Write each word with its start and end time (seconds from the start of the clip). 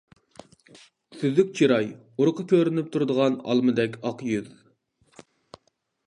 «سۈزۈك 1.23 1.51
چىراي» 1.59 1.89
ئۇرۇقى 2.21 2.45
كۆرۈنۈپ 2.53 2.89
تۇرىدىغان 2.95 3.37
ئالمىدەك 3.51 3.99
ئاق 4.11 4.23
يۈز. 4.31 4.49